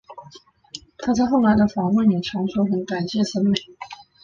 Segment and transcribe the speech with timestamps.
[0.97, 3.55] 她在后来的访问也常说很感谢森美。